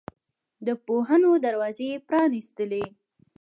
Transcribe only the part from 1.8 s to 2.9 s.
یې پرانستلې.